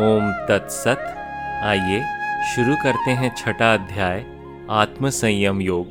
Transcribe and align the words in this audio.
ओम 0.00 0.32
तत्सत। 0.32 1.14
आइए 1.64 2.04
शुरू 2.54 2.76
करते 2.76 3.10
हैं 3.10 3.34
छठा 3.34 3.74
अध्याय 3.74 4.26
आत्म 4.70 5.10
संयम 5.10 5.60
योग। 5.60 5.86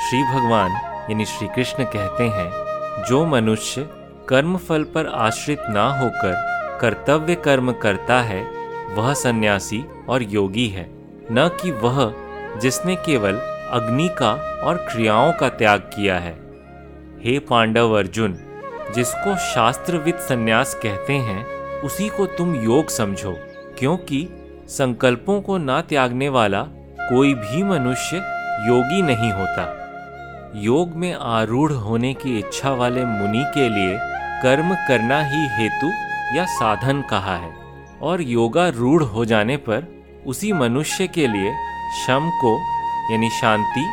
श्री 0.00 0.22
भगवान, 0.22 0.70
यानी 1.10 1.24
श्री 1.24 1.48
कृष्ण 1.48 1.84
कहते 1.84 2.24
हैं, 2.24 2.50
जो 3.04 3.26
मनुष्य 3.26 3.88
कर्म 4.28 4.56
फल 4.56 4.82
पर 4.82 5.06
आश्रित 5.06 5.58
ना 5.68 5.98
होकर 5.98 6.34
कर्तव्य 6.80 7.34
कर्म 7.34 7.72
करता 7.72 8.20
है, 8.20 8.42
वह 8.94 9.14
सन्यासी 9.14 9.84
और 10.08 10.22
योगी 10.22 10.68
है। 10.68 10.86
न 11.32 11.50
कि 11.62 11.70
वह, 11.70 12.14
जिसने 12.60 12.96
केवल 12.96 13.34
अग्नि 13.70 14.08
का 14.08 14.60
और 14.64 14.76
क्रियाओं 14.76 15.32
का 15.32 15.48
त्याग 15.48 15.80
किया 15.80 16.18
है। 16.18 16.38
हे 17.24 17.38
पांडव 17.38 17.92
अर्जुन, 17.92 18.38
जिसको 18.94 19.36
शास्त्रविद 19.36 20.14
संन्यास 20.14 20.74
कहते 20.74 21.12
हैं 21.12 21.53
उसी 21.84 22.08
को 22.08 22.26
तुम 22.26 22.54
योग 22.54 22.88
समझो, 22.88 23.32
क्योंकि 23.78 24.28
संकल्पों 24.68 25.40
को 25.40 25.58
ना 25.58 25.80
त्यागने 25.80 26.28
वाला 26.28 26.62
कोई 27.00 27.34
भी 27.34 27.62
मनुष्य 27.62 28.16
योगी 28.68 29.00
नहीं 29.02 29.30
होता। 29.32 29.64
योग 30.56 30.94
में 30.94 31.12
आरूढ़ 31.14 31.72
होने 31.72 32.12
की 32.14 32.38
इच्छा 32.38 32.70
वाले 32.70 33.04
मुनि 33.04 33.44
के 33.54 33.68
लिए 33.68 33.96
कर्म 34.42 34.74
करना 34.88 35.20
ही 35.22 35.46
हेतु 35.48 35.90
या 36.36 36.44
साधन 36.50 37.02
कहा 37.10 37.36
है, 37.36 37.52
और 38.02 38.22
योगा 38.22 38.68
रूढ़ 38.68 39.02
हो 39.02 39.24
जाने 39.24 39.56
पर 39.56 39.86
उसी 40.26 40.52
मनुष्य 40.52 41.06
के 41.06 41.26
लिए 41.26 41.52
शम 41.96 42.30
को, 42.40 42.56
यानी 43.12 43.30
शांति 43.30 43.86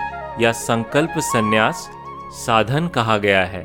या 0.44 0.52
संकल्प 0.52 1.19
संन्यास, 1.19 1.89
साधन 2.35 2.88
कहा 2.88 3.17
गया 3.17 3.44
है। 3.45 3.63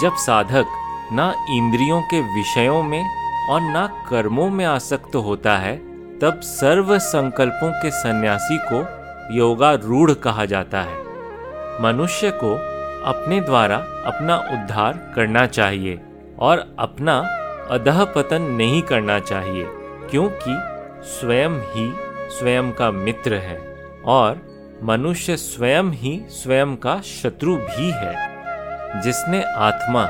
जब 0.00 0.16
साधक 0.16 0.74
ना 1.12 1.32
इंद्रियों 1.50 2.00
के 2.02 2.20
विषयों 2.34 2.82
में 2.82 3.02
और 3.48 3.60
ना 3.60 3.86
कर्मों 4.10 4.50
में 4.50 4.64
आसक्त 4.64 5.14
होता 5.16 5.56
है, 5.56 5.76
तब 6.18 6.40
सर्व 6.40 6.98
संकल्पों 6.98 7.70
के 7.82 7.90
सन्यासी 7.90 8.58
को 8.72 8.84
योगारूढ़ 9.34 10.12
कहा 10.12 10.44
जाता 10.44 10.82
है। 10.82 10.96
मनुष्य 11.82 12.30
को 12.30 12.54
अपने 13.04 13.40
द्वारा 13.40 13.76
अपना 14.06 14.36
उद्धार 14.36 15.12
करना 15.16 15.46
चाहिए 15.46 16.00
और 16.38 16.76
अपना 16.78 17.18
अधः 17.70 18.04
पतन 18.04 18.42
नहीं 18.42 18.82
करना 18.82 19.18
चाहिए, 19.20 19.66
क्योंकि 20.10 20.58
स्वयं 21.06 21.50
ही 21.50 21.92
स्वयं 22.38 22.72
का 22.72 22.90
मित्र 22.90 23.34
है 23.34 23.58
और 24.04 24.40
मनुष्य 24.82 25.36
स्वयं 25.36 25.90
ही 25.92 26.20
स्वयं 26.28 26.76
का 26.76 27.00
शत्रु 27.00 27.56
भी 27.56 27.90
है। 27.90 29.02
जिसने 29.02 29.42
आत्मा, 29.42 30.02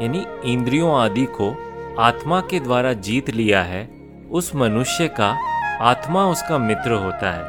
यानी 0.00 0.26
इंद्रियों 0.44 1.00
आदि 1.00 1.24
को 1.24 1.63
आत्मा 1.98 2.40
के 2.40 2.60
द्वारा 2.60 2.92
जीत 2.92 3.30
लिया 3.30 3.62
है, 3.62 3.90
उस 4.30 4.54
मनुष्य 4.54 5.08
का 5.08 5.38
आत्मा 5.80 6.26
उसका 6.26 6.58
मित्र 6.58 6.92
होता 6.92 7.30
है। 7.30 7.42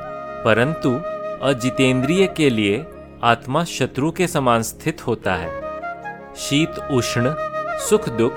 परंतु 0.44 0.96
अजितेंद्रिय 1.46 2.28
के 2.28 2.50
लिए 2.50 2.86
आत्मा 3.24 3.64
शत्रु 3.64 4.12
के 4.12 4.28
समान 4.28 4.62
स्थित 4.62 5.08
होता 5.08 5.36
है। 5.36 5.80
शीत, 6.36 6.72
उष्ण, 6.92 7.36
सुख, 7.78 8.10
दुख 8.10 8.32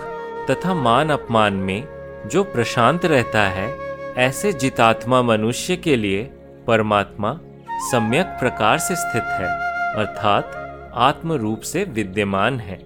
तथा 0.50 0.74
मान, 0.74 1.10
अपमान 1.10 1.52
में 1.52 1.88
जो 2.28 2.44
प्रशांत 2.44 3.04
रहता 3.04 3.42
है, 3.42 3.78
ऐसे 4.16 4.52
जितात्मा 4.52 5.22
मनुष्य 5.22 5.76
के 5.76 5.96
लिए 5.96 6.24
परमात्मा 6.66 7.38
सम्यक 7.70 8.26
प्रकार 8.26 8.78
से 8.78 8.96
स्थित 8.96 9.22
है, 9.22 9.46
अर्थात 9.94 10.52
आत्म 10.94 11.32
रूप 11.32 11.60
से 11.60 11.84
विद्यमान 11.84 12.60
है। 12.60 12.78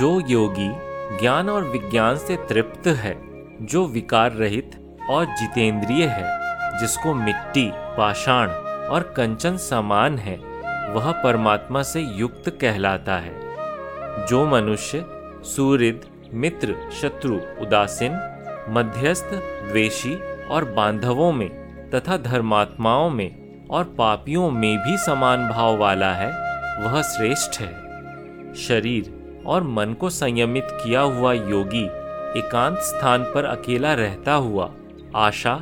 जो 0.00 0.28
योगी 0.28 0.91
ज्ञान 1.20 1.50
और 1.50 1.64
विज्ञान 1.64 2.16
से 2.16 2.36
तृप्त 2.36 2.86
है, 2.86 3.20
जो 3.66 3.86
विकार 3.86 4.32
रहित 4.32 4.98
और 5.10 5.24
जितेंद्रिय 5.24 6.06
है, 6.06 6.42
जिसको 6.80 7.14
मिट्टी, 7.14 7.70
पाषाण 7.74 8.48
और 8.88 9.14
कंचन 9.16 9.56
समान 9.56 10.18
है, 10.18 10.36
वह 10.92 11.12
परमात्मा 11.12 11.82
से 11.82 12.00
युक्त 12.00 12.58
कहलाता 12.60 13.16
है। 13.16 13.42
जो 14.26 14.46
मनुष्य 14.46 15.06
सूरिद 15.44 16.04
मित्र, 16.34 16.76
शत्रु, 17.02 17.34
उदासीन, 17.60 18.12
मध्यस्थ, 18.68 19.30
द्वेषी 19.70 20.14
और 20.44 20.64
बांधवों 20.64 21.32
में 21.32 21.62
तथा 21.90 22.16
धर्मात्माओं 22.16 23.10
में 23.10 23.66
और 23.70 23.84
पापियों 23.84 24.50
में 24.50 24.78
भी 24.78 24.98
समान 24.98 25.48
भाव 25.48 25.76
वाला 25.76 26.12
है, 26.14 26.30
वह 26.84 27.02
श्रेष्ठ 27.02 27.60
है। 27.60 27.72
शरीर 28.54 29.21
और 29.46 29.62
मन 29.62 29.92
को 29.92 30.10
संयमित 30.10 30.68
किया 30.72 31.00
हुआ 31.00 31.32
योगी 31.32 31.84
एकांत 32.38 32.78
स्थान 32.78 33.24
पर 33.24 33.44
अकेला 33.44 33.94
रहता 33.94 34.32
हुआ 34.32 34.70
आशा 35.16 35.54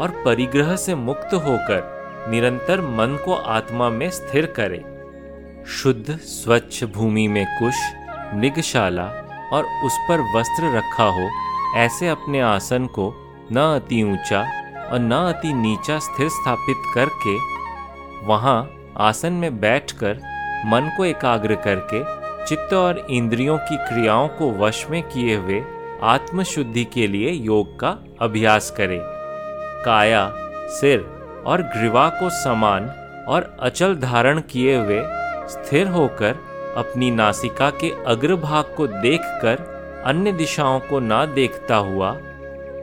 और 0.00 0.22
परिग्रह 0.24 0.76
से 0.76 0.94
मुक्त 0.94 1.34
होकर 1.34 1.94
निरंतर 2.30 2.80
मन 2.80 3.18
को 3.24 3.34
आत्मा 3.34 3.88
में 3.88 4.10
स्थिर 4.10 4.46
करे। 4.46 4.84
शुद्ध, 5.66 6.16
स्वच्छ 6.16 6.84
भूमि 6.84 7.28
में 7.28 7.46
कुश, 7.58 7.74
मृगशाला 8.34 9.04
और 9.52 9.64
उस 9.84 9.98
पर 10.08 10.20
वस्त्र 10.36 10.76
रखा 10.76 11.04
हो, 11.04 11.28
ऐसे 11.76 12.08
अपने 12.08 12.40
आसन 12.40 12.86
को 12.86 13.12
न 13.52 13.56
अति 13.56 14.02
ऊँचा 14.02 14.40
और 14.90 14.98
न 14.98 15.12
अति 15.12 15.52
नीचा 15.52 15.98
स्थिर 15.98 16.28
स्थापित 16.28 16.76
करके, 16.94 17.36
वहाँ 18.26 18.70
आसन 18.96 19.32
में 19.32 19.60
बैठकर 19.60 20.20
मन 20.66 20.92
को 20.96 21.04
एकाग्र 21.04 21.54
करके 21.54 22.00
चित्त 22.48 22.74
और 22.74 23.06
इंद्रियों 23.10 23.58
की 23.58 23.76
क्रियाओं 23.76 24.28
को 24.28 24.50
वश 24.52 24.86
में 24.90 25.02
किए 25.02 25.36
हुए 25.36 25.62
आत्मशुद्धि 26.02 26.84
के 26.84 27.06
लिए 27.06 27.30
योग 27.30 27.80
का 27.80 27.98
अभ्यास 28.20 28.70
करें। 28.70 29.00
काया, 29.84 30.32
सिर 30.68 31.00
और 31.46 31.62
ग्रीवा 31.62 32.08
को 32.08 32.30
समान 32.30 32.88
और 33.28 33.56
अचल 33.60 33.96
धारण 33.96 34.40
किए 34.40 34.76
हुए 34.76 35.02
स्थिर 35.48 35.88
होकर 35.88 36.36
अपनी 36.76 37.10
नासिका 37.10 37.70
के 37.70 37.90
अग्रभाग 38.06 38.74
को 38.76 38.86
देखकर 38.86 39.76
अन्य 40.06 40.32
दिशाओं 40.32 40.80
को 40.80 41.00
ना 41.00 41.26
देखता 41.26 41.76
हुआ 41.76 42.16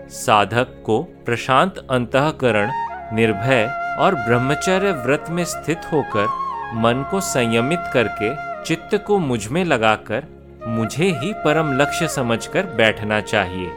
साधक 0.10 0.84
को 0.86 1.04
प्रशांत 1.04 1.78
अंतकरण, 1.90 2.72
निर्भय 3.14 3.96
और 4.00 4.16
ब्रह्मचर्य 4.16 4.92
व्रत 4.92 5.26
में 5.30 5.46
स्थित 5.46 5.82
होकर 5.94 6.28
मन 6.76 7.08
को 7.12 7.20
संयमित 7.20 7.80
करके 7.94 8.53
चित्त 8.66 9.04
को 9.08 9.18
मुझमें 9.20 9.66
लगाकर 9.66 10.24
मुझे 10.68 11.06
ही 11.06 11.34
परम 11.34 11.78
लक्ष्य 11.78 12.08
समझकर 12.08 12.64
बैठना 12.64 13.22
चाहिए। 13.22 13.72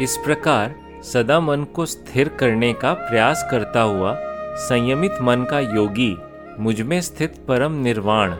इस 0.00 0.16
प्रकार 0.16 0.74
सदा 1.02 1.40
मन 1.40 1.64
को 1.64 1.86
स्थिर 1.86 2.28
करने 2.28 2.72
का 2.72 2.92
प्रयास 2.92 3.48
करता 3.50 3.80
हुआ 3.80 4.16
संयमित 4.56 5.12
मन 5.22 5.44
का 5.50 5.60
योगी 5.60 6.18
मुझमें 6.58 7.00
स्थित 7.00 7.34
परम 7.48 7.72
निर्वाण, 7.72 8.32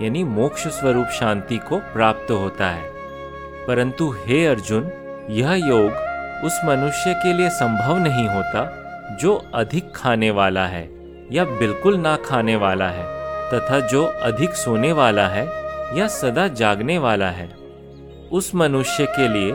यानी 0.00 0.24
मोक्ष 0.24 0.68
स्वरूप 0.68 1.06
शांति 1.06 1.56
को 1.56 1.78
प्राप्त 1.78 2.30
होता 2.30 2.66
है। 2.66 2.90
परंतु 3.68 4.14
हे 4.26 4.46
अर्जुन, 4.46 4.90
यह 5.30 5.52
योग 5.52 5.90
उस 6.44 6.60
मनुष्य 6.64 7.14
के 7.14 7.32
लिए 7.32 7.50
संभव 7.50 7.98
नहीं 7.98 8.28
होता 8.28 8.80
जो 9.20 9.44
अधिक 9.54 9.92
खाने 9.94 10.30
वाला 10.30 10.66
है 10.66 10.90
या 11.32 11.44
बिल्कुल 11.44 11.96
ना 11.96 12.16
खाने 12.16 12.56
वाला 12.56 12.88
है। 12.88 13.13
तथा 13.52 13.80
जो 13.80 14.04
अधिक 14.22 14.54
सोने 14.54 14.92
वाला 14.92 15.26
है 15.28 15.44
या 15.98 16.06
सदा 16.08 16.48
जागने 16.48 16.98
वाला 16.98 17.30
है, 17.30 17.48
उस 18.32 18.54
मनुष्य 18.54 19.06
के 19.06 19.28
लिए 19.28 19.50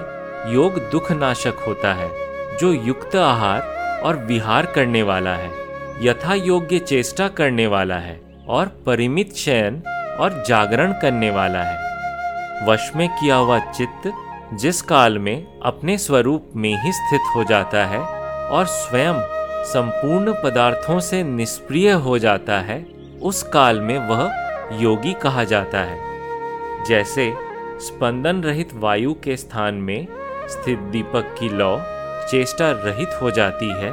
योग 0.53 0.77
दुख 0.91 1.11
नाशक 1.11 1.63
होता 1.67 1.93
है, 1.93 2.09
जो 2.57 2.71
युक्त 2.73 3.15
आहार 3.15 4.01
और 4.03 4.15
विहार 4.15 4.65
करने 4.65 5.03
वाला 5.03 5.35
है, 5.35 5.51
यथा 6.01 6.33
योग्य 6.33 6.79
चेष्टा 6.79 7.27
करने 7.27 7.67
वाला 7.67 7.97
है 7.97 8.19
और 8.47 8.67
परिमित 8.85 9.35
शयन 9.35 9.81
और 10.19 10.43
जागरण 10.47 10.93
करने 11.01 11.31
वाला 11.31 11.63
है। 11.63 12.67
वश 12.67 12.91
में 12.95 13.07
किया 13.09 13.35
हुआ 13.35 13.59
चित्त 13.59 14.11
जिस 14.53 14.81
काल 14.81 15.17
में 15.19 15.59
अपने 15.59 15.97
स्वरूप 15.97 16.51
में 16.55 16.83
ही 16.83 16.91
स्थित 16.91 17.21
हो 17.35 17.43
जाता 17.43 17.85
है 17.85 17.99
और 18.49 18.65
स्वयं 18.65 19.19
संपूर्ण 19.65 20.33
पदार्थों 20.33 20.99
से 20.99 21.23
निष्प्रिय 21.23 21.91
हो 21.91 22.17
जाता 22.19 22.59
है 22.59 22.79
उस 23.21 23.43
काल 23.43 23.79
में 23.81 23.97
वह 23.97 24.77
योगी 24.81 25.13
कहा 25.13 25.43
जाता 25.43 25.79
है। 25.79 26.85
जैसे 26.85 27.33
स्पंदन 27.79 28.41
रहित 28.43 28.69
वायु 28.73 29.13
के 29.13 29.37
स्थान 29.37 29.75
में 29.75 30.07
स्थित 30.49 30.79
दीपक 30.79 31.35
की 31.39 31.49
लौ 31.49 31.77
चेष्टा 32.29 32.71
रहित 32.71 33.09
हो 33.21 33.31
जाती 33.31 33.69
है, 33.69 33.89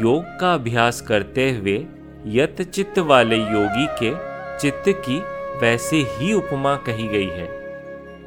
योग 0.00 0.24
का 0.40 0.54
अभ्यास 0.54 1.00
करते 1.00 1.50
हुए 1.50 1.86
यत 2.26 2.62
चित्त 2.62 2.98
वाले 2.98 3.36
योगी 3.36 3.86
के 4.02 4.14
चित्त 4.58 4.84
की 4.88 5.18
वैसे 5.58 5.96
ही 5.96 6.32
उपमा 6.32 6.76
कही 6.76 7.08
गई 7.08 7.28
है। 7.28 7.48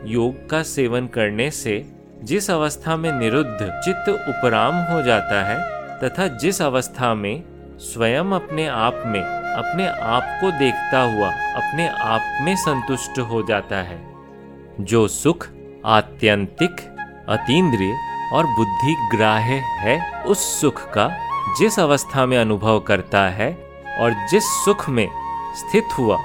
योग 0.05 0.49
का 0.49 0.63
सेवन 0.63 1.07
करने 1.07 1.51
से 1.51 1.85
जिस 2.23 2.51
अवस्था 2.51 2.95
में 2.95 3.11
निरुद्ध 3.11 3.81
चित्त 3.85 4.09
उपराम 4.09 4.75
हो 4.75 5.01
जाता 5.01 5.43
है 5.43 5.59
तथा 5.99 6.27
जिस 6.27 6.61
अवस्था 6.61 7.13
में 7.13 7.43
स्वयं 7.79 8.31
अपने 8.31 8.67
आप 8.67 9.03
में 9.05 9.44
अपने 9.55 9.87
आप 9.87 10.37
को 10.41 10.51
देखता 10.51 11.01
हुआ 11.01 11.27
अपने 11.31 11.87
आप 11.87 12.39
में 12.41 12.55
संतुष्ट 12.55 13.19
हो 13.19 13.43
जाता 13.43 13.75
है। 13.75 14.13
जो 14.79 15.07
सुख, 15.07 15.47
आत्यंतिक, 15.85 16.75
अतीन्द्रिय 17.29 17.93
और 18.33 18.45
बुद्धि 18.45 19.17
ग्राह्य 19.17 19.61
है, 19.79 20.23
उस 20.23 20.61
सुख 20.61 20.93
का 20.93 21.09
जिस 21.59 21.79
अवस्था 21.79 22.25
में 22.25 22.37
अनुभव 22.37 22.79
करता 22.79 23.21
है 23.29 23.57
और 23.99 24.11
जिस 24.31 24.43
सुख 24.43 24.89
में 24.89 25.07
स्थित 25.55 25.83
हुआ, 25.97 26.17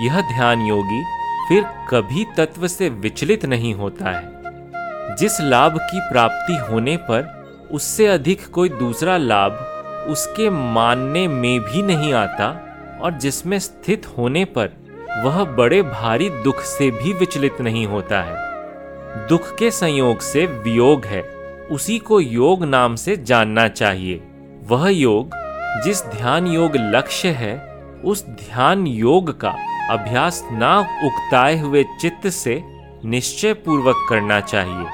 यह 0.00 0.20
ध्यान 0.20 0.60
योगी 0.60 1.04
फिर 1.48 1.62
कभी 1.62 2.24
तत्व 2.36 2.68
से 2.68 2.88
विचलित 2.88 3.44
नहीं 3.44 3.74
होता 3.74 4.10
है। 4.10 4.38
जिस 5.16 5.40
लाभ 5.40 5.78
की 5.82 6.00
प्राप्ति 6.00 6.56
होने 6.56 6.96
पर 6.96 7.38
उससे 7.72 8.06
अधिक 8.06 8.46
कोई 8.46 8.68
दूसरा 8.68 9.16
लाभ 9.16 9.52
उसके 10.08 10.50
मानने 10.50 11.28
में 11.28 11.60
भी 11.60 11.82
नहीं 11.82 12.12
आता 12.14 12.67
और 13.00 13.12
जिसमें 13.12 13.58
स्थित 13.58 14.06
होने 14.18 14.44
पर 14.44 14.70
वह 15.24 15.44
बड़े 15.44 15.82
भारी 15.82 16.30
दुख 16.30 16.60
से 16.60 16.90
भी 16.90 17.12
विचलित 17.12 17.60
नहीं 17.60 17.86
होता 17.86 18.22
है। 18.22 18.48
दुख 19.28 19.56
के 19.58 19.70
संयोग 19.70 20.20
से 20.20 20.46
वियोग 20.46 21.04
है। 21.04 21.22
उसी 21.70 21.98
को 21.98 22.20
योग 22.20 22.64
नाम 22.64 22.96
से 22.96 23.16
जानना 23.16 23.68
चाहिए। 23.68 24.22
वह 24.62 24.88
योग, 24.88 25.30
जिस 25.84 26.04
ध्यान 26.04 26.46
योग 26.46 26.72
लक्ष्य 26.76 27.28
है, 27.28 27.68
उस 28.04 28.26
ध्यान 28.26 28.86
योग 28.86 29.40
का 29.40 29.54
अभ्यास 29.90 30.48
ना 30.52 30.78
उकताए 31.04 31.58
हुए 31.58 31.84
चित्त 32.00 32.28
से 32.28 32.62
निश्चय 33.04 33.52
पूर्वक 33.52 34.06
करना 34.08 34.40
चाहिए। 34.40 34.86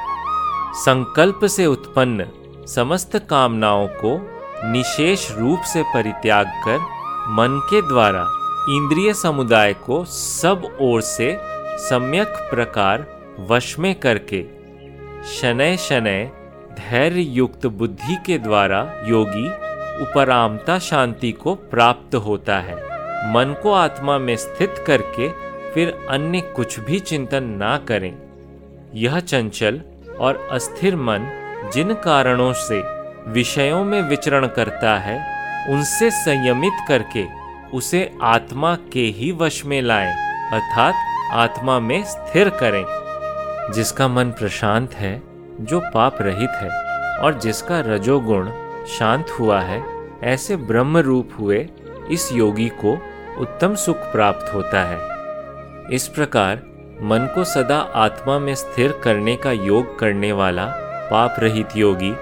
संकल्प 0.75 1.45
से 1.45 1.67
उत्पन्न 1.67 2.27
समस्त 2.67 3.17
कामनाओं 3.31 3.87
को 3.87 4.31
निशेष 4.73 5.33
रूप 5.33 5.61
से 5.61 5.83
परित्याग 5.83 6.47
कर 6.47 6.79
मन 7.29 7.67
के 7.71 7.83
द्वारा 7.83 8.29
इंद्रिय 8.69 9.15
समुदाय 9.15 9.75
को 9.75 10.05
सब 10.05 10.79
ओर 10.81 11.01
से 11.01 11.39
सम्यक 11.79 12.29
प्रकार 12.29 13.07
वश 13.51 13.79
में 13.79 13.95
करके 13.95 14.45
शनय 15.25 15.77
शनय 15.77 16.31
धैर्य 16.73 17.21
युक्त 17.21 17.67
बुद्धि 17.67 18.17
के 18.27 18.39
द्वारा 18.39 19.03
योगी 19.07 19.49
उपरामता 20.03 20.79
शांति 20.79 21.33
को 21.33 21.55
प्राप्त 21.55 22.15
होता 22.15 22.59
है। 22.59 22.77
मन 23.33 23.57
को 23.63 23.73
आत्मा 23.73 24.19
में 24.19 24.37
स्थित 24.37 24.85
करके 24.87 25.29
फिर 25.73 26.07
अन्य 26.11 26.41
कुछ 26.41 26.81
भी 26.81 26.99
चिंतन 26.99 27.45
ना 27.45 27.79
करें। 27.79 28.19
यह 28.95 29.21
चंचल 29.21 29.81
और 30.21 30.49
अस्थिर 30.51 30.97
मन 30.97 31.31
जिन 31.75 31.95
कारणों 31.95 32.53
से 32.53 32.83
विषयों 33.31 33.85
में 33.85 34.03
विचरण 34.03 34.47
करता 34.47 34.99
है 34.99 35.34
उनसे 35.71 36.11
संयमित 36.11 36.73
करके 36.89 37.27
उसे 37.73 38.19
आत्मा 38.23 38.75
के 38.93 39.01
ही 39.01 39.33
वश 39.33 39.65
में 39.65 39.83
लाएँ, 39.83 40.13
अर्थात 40.53 40.95
आत्मा 41.33 41.81
में 41.81 42.05
स्थिर 42.05 42.49
करें, 42.49 42.85
जिसका 43.73 44.09
मन 44.09 44.25
प्रशांत 44.25 44.95
है, 44.95 45.23
जो 45.61 45.81
पाप 45.81 46.19
रहित 46.21 46.51
है, 46.51 46.69
और 47.19 47.39
जिसका 47.43 47.81
रजोगुण 47.81 48.51
शांत 48.99 49.31
हुआ 49.41 49.61
है, 49.61 49.85
ऐसे 50.23 50.57
ब्रह्म 50.57 50.99
रूप 50.99 51.31
हुए 51.41 51.69
इस 52.11 52.33
योगी 52.33 52.69
को 52.69 52.99
उत्तम 53.39 53.75
सुख 53.75 53.97
प्राप्त 53.97 54.55
होता 54.55 54.85
है। 54.85 54.99
इस 55.95 56.09
प्रकार 56.09 56.57
मन 57.03 57.33
को 57.35 57.45
सदा 57.45 57.79
आत्मा 57.79 58.39
में 58.39 58.55
स्थिर 58.55 58.93
करने 58.93 59.37
का 59.37 59.53
योग 59.53 59.99
करने 59.99 60.33
वाला 60.33 60.67
पाप 61.11 61.37
रहित 61.39 61.69
योगी 61.77 62.15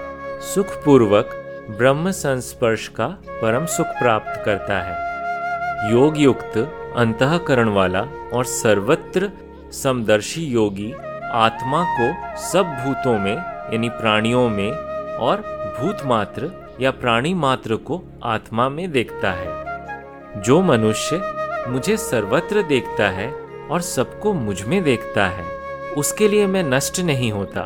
सुखपूर्वक 0.55 1.39
ब्रह्म 1.69 2.11
संस्पर्श 2.11 2.87
का 2.87 3.07
परम 3.29 3.65
सुख 3.65 3.87
प्राप्त 3.87 4.41
करता 4.45 4.81
है। 4.81 5.91
योग 5.91 6.17
युक्त 6.17 6.57
अंतकरण 6.97 7.69
वाला 7.69 8.01
और 8.33 8.45
सर्वत्र 8.45 9.31
समदर्शी 9.71 10.45
योगी 10.45 10.93
आत्मा 11.31 11.83
को 11.99 12.37
सब 12.37 12.63
भूतों 12.63 13.19
में, 13.19 13.35
यानी 13.73 13.89
प्राणियों 13.89 14.49
में 14.49 14.71
और 15.17 15.41
भूत 15.79 16.05
मात्र 16.05 16.51
या 16.81 16.91
प्राणी 16.91 17.33
मात्र 17.33 17.75
को 17.75 18.03
आत्मा 18.23 18.69
में 18.69 18.91
देखता 18.91 19.31
है। 19.31 20.41
जो 20.41 20.61
मनुष्य 20.61 21.21
मुझे 21.67 21.97
सर्वत्र 21.97 22.61
देखता 22.61 23.09
है 23.09 23.31
और 23.71 23.81
सबको 23.81 24.33
मुझमें 24.33 24.83
देखता 24.83 25.27
है, 25.27 25.43
उसके 25.97 26.27
लिए 26.27 26.47
मैं 26.47 26.63
नष्ट 26.63 26.99
नहीं 26.99 27.31
होता, 27.31 27.61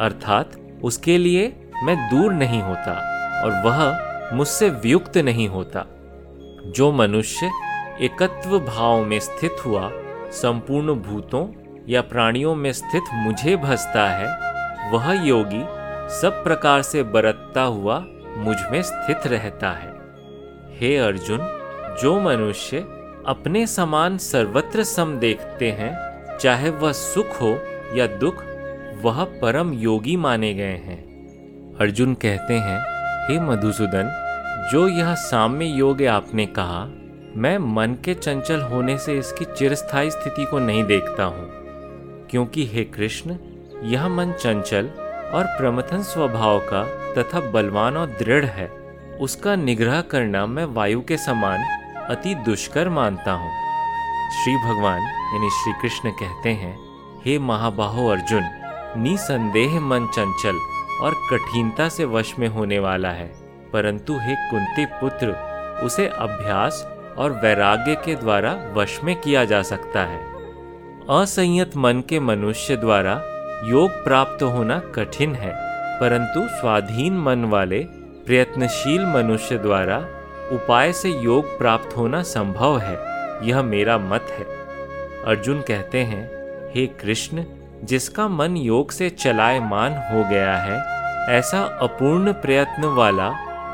अर्थात 0.00 0.50
उसके 0.84 1.18
लिए 1.18 1.70
मैं 1.84 2.10
दूर 2.10 2.32
नहीं 2.32 2.62
होता। 2.62 3.17
और 3.44 3.50
वह 3.50 4.08
मुझसे 4.36 4.70
वियुक्त 4.70 5.18
नहीं 5.18 5.48
होता। 5.48 5.86
जो 6.66 6.92
मनुष्य 6.92 7.50
एकत्व 8.00 8.60
भाव 8.60 9.04
में 9.04 9.20
स्थित 9.20 9.56
हुआ, 9.66 9.90
संपूर्ण 10.30 10.94
भूतों 10.94 11.48
या 11.88 12.02
प्राणियों 12.02 12.54
में 12.54 12.72
स्थित 12.72 13.02
मुझे 13.14 13.56
भसता 13.56 14.10
है, 14.10 14.48
वह 14.92 15.12
योगी 15.12 15.62
सब 16.20 16.44
प्रकार 16.44 16.82
से 16.82 17.02
बरतता 17.02 17.62
हुआ 17.62 18.04
मुझमें 18.36 18.82
स्थित 18.82 19.26
रहता 19.26 19.70
है। 19.70 19.94
हे 20.78 20.96
अर्जुन, 20.96 21.38
जो 22.02 22.20
मनुष्य 22.20 22.78
अपने 23.26 23.66
समान 23.66 24.18
सर्वत्र 24.18 24.82
सम 24.82 25.18
देखते 25.18 25.70
हैं, 25.70 26.08
चाहे 26.38 26.70
वह 26.70 26.92
सुख 26.92 27.42
हो 27.42 27.58
या 27.94 28.06
दुख, 28.06 28.44
वह 29.02 29.24
परम 29.24 29.72
योगी 29.72 30.16
माने 30.16 30.54
गए 30.54 30.76
हैं। 30.76 31.08
अर्जुन 31.76 32.14
कहते 32.14 32.54
हैं 32.54 32.97
हे 33.30 33.40
मधुसूदन, 33.40 34.24
जो 34.72 34.88
यह 34.88 35.14
साम्य 35.14 35.64
योग 35.64 36.02
आपने 36.02 36.46
कहा, 36.46 36.88
मैं 37.36 37.58
मन 37.58 37.96
के 38.04 38.14
चंचल 38.14 38.60
होने 38.60 38.98
से 38.98 39.18
इसकी 39.18 39.44
चिरस्थायी 39.44 40.10
स्थिति 40.10 40.44
को 40.44 40.58
नहीं 40.58 40.84
देखता 40.84 41.24
हूँ। 41.24 41.50
क्योंकि 42.30 42.66
हे 42.66 42.84
कृष्ण, 42.84 43.36
यह 43.82 44.08
मन 44.08 44.32
चंचल 44.32 44.90
और 45.34 45.44
प्रमथन 45.46 46.02
स्वभाव 46.02 46.58
का 46.58 46.84
तथा 47.18 47.40
बलवान 47.40 47.96
और 47.96 48.06
दृढ़ 48.06 48.44
है। 48.44 48.68
उसका 49.20 49.56
निग्रह 49.56 50.00
करना 50.00 50.46
मैं 50.46 50.64
वायु 50.64 51.00
के 51.00 51.16
समान 51.16 51.62
अति 52.10 52.34
दुष्कर 52.34 52.88
मानता 52.88 53.32
हूँ। 53.32 53.50
श्री 54.30 54.56
भगवान, 54.56 55.02
यानी 55.02 55.50
श्री 55.50 55.72
कृष्ण 55.72 56.10
कहते 56.10 56.48
हैं, 56.48 56.78
हे 57.26 57.38
महाबाहो 57.38 58.08
अर्जुन, 58.08 58.42
निसंदेह 58.96 59.80
मन 59.80 60.06
चंचल 60.06 60.77
और 61.02 61.14
कठिनता 61.30 61.88
से 61.88 62.04
वश 62.04 62.34
में 62.38 62.48
होने 62.48 62.78
वाला 62.78 63.10
है। 63.10 63.48
परंतु 63.72 64.12
हे 64.12 64.50
कुंती 64.50 64.86
पुत्र, 64.86 65.48
उसे 65.84 66.06
अभ्यास 66.06 66.92
और 67.18 67.32
वैराग्य 67.32 67.94
के 67.94 68.14
द्वारा 68.14 68.70
वश 68.74 69.00
में 69.04 69.20
किया 69.20 69.44
जा 69.44 69.62
सकता 69.62 70.04
है। 70.04 70.20
असंयत 71.10 71.76
मन 71.76 72.02
के 72.08 72.20
मनुष्य 72.20 72.76
द्वारा 72.76 73.22
योग 73.64 73.90
प्राप्त 73.90 74.42
होना 74.42 74.78
कठिन 74.78 75.34
है, 75.34 75.52
परंतु 76.00 76.48
स्वाधीन 76.48 77.18
मन 77.18 77.44
वाले, 77.44 77.78
प्रयत्नशील 78.26 79.06
मनुष्य 79.06 79.58
द्वारा 79.58 79.96
उपाय 80.52 80.92
से 80.92 81.08
योग 81.08 81.58
प्राप्त 81.58 81.96
होना 81.96 82.22
संभव 82.22 82.78
है। 82.78 82.98
यह 83.48 83.62
मेरा 83.62 83.98
मत 83.98 84.26
है। 84.30 84.44
अर्जुन 85.24 85.60
कहते 85.60 85.98
हैं, 85.98 86.30
हे 86.74 86.86
कृष्ण 86.86 87.44
जिसका 87.84 88.28
मन 88.28 88.56
योग 88.56 88.90
से 88.90 89.10
चलायमान 89.10 89.92
हो 89.92 90.30
गया 90.30 90.56
है, 90.56 90.98
ऐसा 91.38 91.60
अपूर्ण 91.62 92.32
प्रयत्न 92.32 92.84
वाला, 92.84 93.28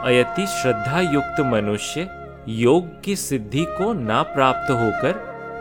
अयति 0.04 0.46
श्रद्धा 0.46 1.00
युक्त 1.00 1.40
मनुष्य, 1.40 2.08
योग 2.48 3.02
की 3.02 3.16
सिद्धि 3.16 3.64
को 3.68 3.92
ना 3.92 4.22
प्राप्त 4.22 4.70
होकर, 4.70 5.12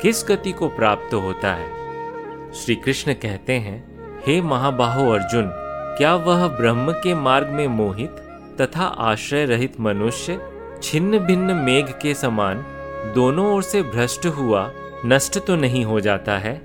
किस 0.02 0.26
गति 0.30 0.52
को 0.52 0.68
प्राप्त 0.68 1.14
होता 1.14 1.54
है? 1.54 1.68
श्री 2.54 2.76
कृष्ण 2.76 3.14
कहते 3.14 3.54
हैं, 3.54 3.94
हे 4.28 4.42
महाबाहो 4.42 5.12
अर्जुन, 5.12 5.52
क्या 5.98 6.16
वह 6.16 6.48
ब्रह्म 6.48 6.92
के 6.92 7.16
मार्ग 7.16 7.48
में 7.48 7.68
मोहित 7.68 8.10
तथा 8.62 8.84
आश्रय 8.84 9.46
रहित 9.46 9.80
मनुष्य, 9.80 10.42
छिन्न 10.84 11.20
भिन्न 11.20 11.54
मेघ 11.54 11.90
के 12.02 12.14
समान, 12.14 12.66
दोनों 13.16 13.54
ओर 13.54 13.64
से 13.64 13.82
भ्रष्ट 13.82 14.26
हुआ, 14.26 14.72
नष्ट 15.06 15.46
तो 15.48 15.56
नहीं 15.56 15.86
हो 15.86 16.00
जाता 16.00 16.38
है? 16.38 16.62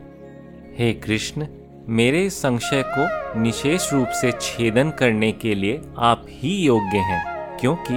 हे 0.78 0.92
कृष्ण 0.92 1.46
मेरे 1.88 2.28
संशय 2.30 2.82
को 2.88 3.40
निशेष 3.40 3.92
रूप 3.92 4.08
से 4.10 4.30
छेदन 4.32 4.90
करने 4.90 5.30
के 5.32 5.54
लिए 5.54 5.80
आप 5.98 6.24
ही 6.28 6.50
योग्य 6.56 6.98
हैं, 6.98 7.56
क्योंकि 7.58 7.94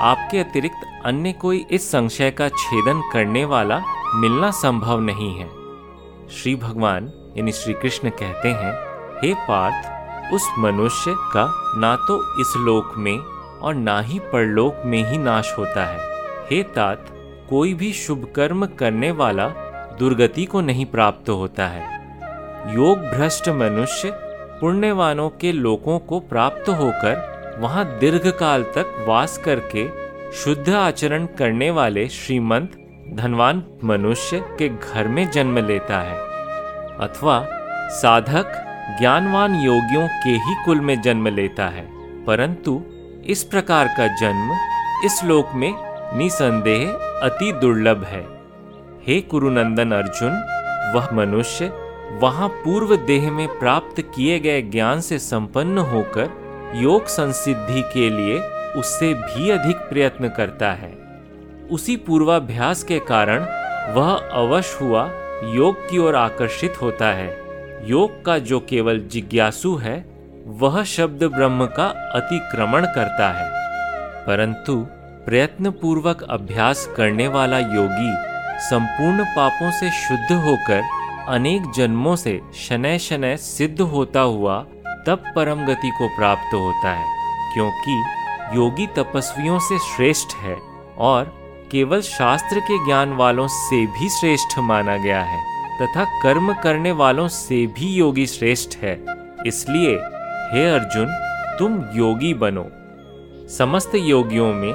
आपके 0.00 0.38
अतिरिक्त 0.38 0.86
अन्य 1.04 1.32
कोई 1.32 1.64
इस 1.70 1.90
संशय 1.90 2.30
का 2.30 2.48
छेदन 2.48 3.00
करने 3.12 3.44
वाला 3.44 3.80
मिलना 4.14 4.50
संभव 4.50 5.00
नहीं 5.00 5.34
है। 5.36 5.48
श्री 6.30 6.54
भगवान 6.56 7.10
यानी 7.36 7.52
श्री 7.52 7.72
कृष्ण 7.72 8.10
कहते 8.10 8.48
हैं, 8.48 8.72
हे 9.22 9.32
पार्थ, 9.48 10.32
उस 10.34 10.46
मनुष्य 10.58 11.14
का 11.32 11.46
ना 11.76 11.94
तो 11.96 12.20
इस 12.40 12.54
लोक 12.56 12.94
में 12.98 13.16
और 13.16 13.74
ना 13.74 14.00
ही 14.00 14.18
परलोक 14.32 14.82
में 14.84 15.02
ही 15.10 15.18
नाश 15.18 15.54
होता 15.58 15.86
है। 15.86 15.98
हे 16.50 16.62
तात, 16.62 17.06
कोई 17.50 17.74
भी 17.74 17.92
शुभ 17.92 18.32
कर्म 18.36 18.66
करने 18.78 19.10
वाला 19.12 19.48
दुर्गति 19.98 20.44
को 20.44 20.60
नहीं 20.60 20.86
प्राप्त 20.86 21.28
होता 21.30 21.66
है। 21.66 22.01
योग 22.66 22.98
भ्रष्ट 22.98 23.48
मनुष्य 23.48 24.10
पुण्यवानों 24.60 25.30
के 25.30 25.52
लोकों 25.52 25.98
को 25.98 26.20
प्राप्त 26.20 26.68
होकर 26.68 27.32
वहाँ 27.58 27.98
दीर्घ 27.98 28.30
काल 28.30 28.62
तक 28.62 29.04
वास 29.08 29.38
करके 29.38 29.88
शुद्ध 30.32 30.70
आचरण 30.70 31.26
करने 31.26 31.70
वाले 31.70 32.08
श्रीमंत, 32.08 32.72
धनवान 33.14 33.62
मनुष्य 33.84 34.38
के 34.58 34.68
घर 34.68 35.08
में 35.08 35.30
जन्म 35.30 35.58
लेता 35.58 35.98
है। 35.98 36.18
अथवा 36.98 37.48
साधक, 37.88 38.44
ज्ञानवान 39.00 39.54
योगियों 39.54 40.08
के 40.08 40.30
ही 40.30 40.64
कुल 40.64 40.80
में 40.80 41.02
जन्म 41.02 41.28
लेता 41.28 41.66
है। 41.66 41.88
परंतु 42.24 42.82
इस 43.26 43.44
प्रकार 43.44 43.86
का 43.88 44.06
जन्म 44.06 44.52
इस 45.06 45.24
लोक 45.24 45.50
में 45.54 45.74
निसंदेह 46.18 46.90
अति 47.22 47.52
दुर्लभ 47.52 48.04
है। 48.04 48.26
हे 49.06 49.20
कुरुनंदन 49.20 49.92
अर्जुन, 49.92 50.32
वह 50.94 51.10
मनुष्य 51.12 51.91
वहाँ 52.20 52.48
पूर्व 52.48 52.96
देह 52.96 53.30
में 53.30 53.48
प्राप्त 53.48 54.00
किए 54.00 54.38
गए 54.40 54.62
ज्ञान 54.62 55.00
से 55.00 55.18
संपन्न 55.18 55.78
होकर 55.78 56.30
योग 56.74 57.06
संसिद्धि 57.06 57.82
के 57.82 58.10
लिए 58.10 58.40
उससे 58.72 59.14
भी 59.14 59.50
अधिक 59.50 59.76
प्रयत्न 59.76 60.28
करता 60.28 60.72
है। 60.72 60.98
उसी 61.70 61.96
पूर्वाभ्यास 61.96 62.82
के 62.82 62.98
कारण 62.98 63.40
वह 63.92 64.14
अवश्य 64.14 64.84
हुआ 64.84 65.10
योग 65.44 65.90
की 65.90 65.98
ओर 65.98 66.14
आकर्षित 66.14 66.82
होता 66.82 67.06
है। 67.06 67.36
योग 67.90 68.24
का 68.24 68.38
जो 68.38 68.60
केवल 68.60 68.98
जिज्ञासु 69.00 69.76
है, 69.76 70.04
वह 70.46 70.84
शब्द 70.84 71.24
ब्रह्म 71.24 71.66
का 71.66 71.86
अतिक्रमण 71.86 72.86
करता 72.86 73.32
है। 73.32 73.50
परंतु 74.26 74.86
प्रयत्न 75.26 75.70
पूर्वक 75.70 76.22
अभ्यास 76.22 76.90
करने 76.96 77.28
वाला 77.28 77.58
योगी 77.58 78.14
संपूर्ण 78.60 79.24
पापों 79.24 79.70
से 79.70 79.90
शुद्ध 79.90 80.32
होकर 80.32 81.01
अनेक 81.28 81.70
जन्मों 81.70 82.14
से 82.16 82.40
शनय 82.54 82.98
शनय 82.98 83.36
सिद्ध 83.36 83.80
होता 83.80 84.20
हुआ 84.20 84.58
तब 85.06 85.22
परम 85.36 85.64
गति 85.66 85.90
को 85.90 86.08
प्राप्त 86.08 86.54
होता 86.54 86.90
है, 86.90 87.06
क्योंकि 87.54 88.02
योगी 88.56 88.86
तपस्वियों 88.86 89.58
से 89.58 89.78
श्रेष्ठ 89.78 90.34
है 90.36 90.56
और 90.98 91.32
केवल 91.70 92.00
शास्त्र 92.00 92.60
के 92.60 92.84
ज्ञान 92.86 93.12
वालों 93.12 93.46
से 93.48 93.84
भी 93.88 94.08
श्रेष्ठ 94.10 94.58
माना 94.58 94.96
गया 94.96 95.20
है, 95.22 95.40
तथा 95.78 96.04
कर्म 96.22 96.52
करने 96.54 96.92
वालों 96.92 97.28
से 97.28 97.66
भी 97.66 97.92
योगी 97.94 98.26
श्रेष्ठ 98.26 98.76
है। 98.76 98.94
इसलिए, 99.46 99.96
हे 100.52 100.68
अर्जुन, 100.70 101.06
तुम 101.58 101.82
योगी 101.94 102.32
बनो। 102.34 102.66
समस्त 103.48 103.94
योगियों 103.94 104.52
में 104.54 104.72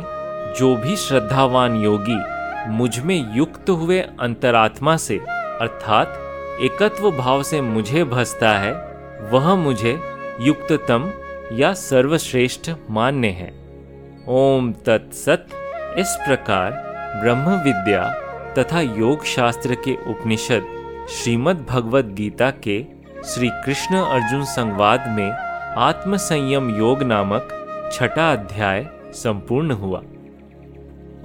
जो 0.60 0.76
भी 0.76 0.96
श्रद्धावान 0.96 1.76
योगी 1.76 2.20
मुझमें 2.68 3.36
युक्त 3.36 3.70
हुए 3.70 4.00
अंतरात्मा 4.20 4.96
से, 4.98 5.18
अर्थात 5.18 6.24
एकत्व 6.62 7.10
भाव 7.12 7.44
से 7.44 7.62
मुझे 7.62 8.04
भसता 8.04 8.52
है, 8.60 8.74
वह 9.32 9.56
मुझे 9.56 10.00
युक्ततम 10.42 11.12
या 11.54 11.74
सर्वश्रेष्ठ 11.74 12.70
मान्य 12.90 13.28
है। 13.28 13.50
ओम 14.28 14.72
तत्सत। 14.86 15.48
इस 15.98 16.18
प्रकार 16.26 16.72
ब्रह्म 17.22 17.56
विद्या 17.64 18.04
तथा 18.54 18.82
योग 18.82 19.24
शास्त्र 19.26 19.76
के 19.76 19.96
उपनिषद 20.08 20.66
श्रीमद् 21.10 21.66
भगवत 21.66 22.06
गीता 22.06 22.52
के 22.64 22.84
श्री 23.26 23.50
कृष्ण 23.66 23.96
अर्जुन 23.96 24.44
संवाद 24.46 25.08
में 25.08 25.32
आत्मसंयम 25.78 26.76
योग 26.78 27.04
नामक 27.04 27.50
छठा 27.94 28.32
अध्याय 28.32 28.88
संपूर्ण 29.14 29.72
हुआ। 29.72 30.02